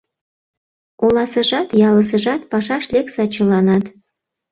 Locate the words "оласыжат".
1.05-1.67